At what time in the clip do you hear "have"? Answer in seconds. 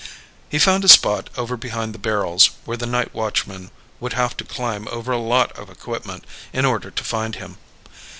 4.13-4.35